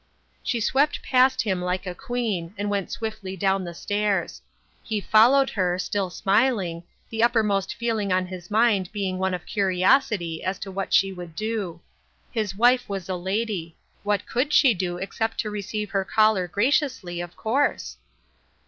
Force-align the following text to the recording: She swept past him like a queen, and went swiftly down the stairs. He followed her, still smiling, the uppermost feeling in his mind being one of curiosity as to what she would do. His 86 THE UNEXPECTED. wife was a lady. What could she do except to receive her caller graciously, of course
She 0.41 0.59
swept 0.59 1.03
past 1.03 1.43
him 1.43 1.61
like 1.61 1.85
a 1.85 1.93
queen, 1.93 2.55
and 2.57 2.71
went 2.71 2.89
swiftly 2.89 3.37
down 3.37 3.63
the 3.65 3.73
stairs. 3.75 4.41
He 4.81 4.99
followed 4.99 5.51
her, 5.51 5.77
still 5.77 6.09
smiling, 6.09 6.85
the 7.11 7.21
uppermost 7.21 7.75
feeling 7.75 8.09
in 8.09 8.25
his 8.25 8.49
mind 8.49 8.91
being 8.91 9.19
one 9.19 9.35
of 9.35 9.45
curiosity 9.45 10.43
as 10.43 10.57
to 10.57 10.71
what 10.71 10.91
she 10.91 11.13
would 11.13 11.35
do. 11.35 11.81
His 12.31 12.53
86 12.53 12.57
THE 12.57 12.57
UNEXPECTED. 12.57 12.59
wife 12.85 12.89
was 12.89 13.09
a 13.09 13.15
lady. 13.15 13.75
What 14.01 14.25
could 14.25 14.51
she 14.51 14.73
do 14.73 14.97
except 14.97 15.37
to 15.41 15.51
receive 15.51 15.91
her 15.91 16.03
caller 16.03 16.47
graciously, 16.47 17.21
of 17.21 17.35
course 17.35 17.97